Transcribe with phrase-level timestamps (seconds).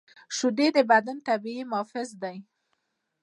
[0.37, 2.37] شیدې د بدن طبیعي محافظ دي